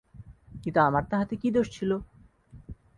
কিন্তু 0.63 0.79
আমার 0.79 1.03
তাহাতে 1.09 1.33
কী 1.35 1.49
দোষ 1.51 1.67
ছিল। 1.71 1.91